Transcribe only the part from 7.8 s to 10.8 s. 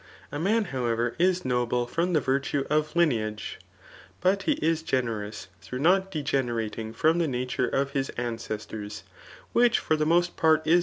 hiB ancestors;] which for the^most part is.